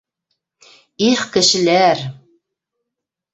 [1.09, 2.03] Их, кешеләр!..